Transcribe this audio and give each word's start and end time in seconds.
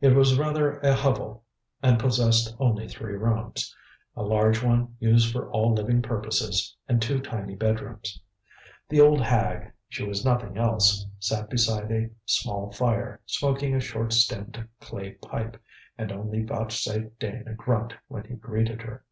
It 0.00 0.12
was 0.16 0.36
rather 0.36 0.80
a 0.80 0.92
hovel, 0.92 1.44
and 1.84 2.00
possessed 2.00 2.52
only 2.58 2.88
three 2.88 3.14
rooms 3.14 3.72
a 4.16 4.24
large 4.24 4.60
one, 4.60 4.96
used 4.98 5.32
for 5.32 5.48
all 5.52 5.72
living 5.72 6.02
purposes, 6.02 6.76
and 6.88 7.00
two 7.00 7.20
tiny 7.20 7.54
bedrooms. 7.54 8.20
The 8.88 9.00
old 9.00 9.20
hag 9.20 9.70
she 9.88 10.04
was 10.04 10.24
nothing 10.24 10.58
else 10.58 11.06
sat 11.20 11.48
beside 11.48 11.92
a 11.92 12.10
small 12.26 12.72
fire, 12.72 13.20
smoking 13.24 13.72
a 13.72 13.78
short 13.80 14.12
stemmed 14.12 14.66
clay 14.80 15.12
pipe, 15.12 15.62
and 15.96 16.10
only 16.10 16.42
vouchsafed 16.42 17.16
Dane 17.20 17.46
a 17.46 17.54
grunt 17.54 17.94
when 18.08 18.24
he 18.24 18.34
greeted 18.34 18.82
her. 18.82 19.04